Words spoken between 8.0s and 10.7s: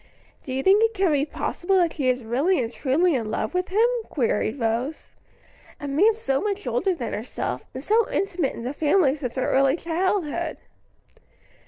intimate in the family since her early childhood."